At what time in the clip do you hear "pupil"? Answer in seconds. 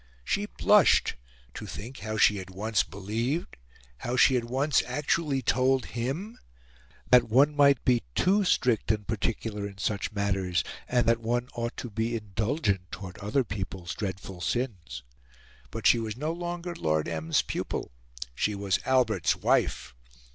17.43-17.91